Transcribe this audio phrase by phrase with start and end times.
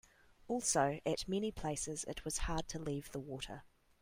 [0.47, 3.65] Also, at many places it was hard to leave the water.